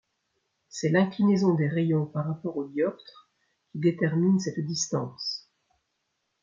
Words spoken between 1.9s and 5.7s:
par rapport aux dioptres qui détermine cette distance.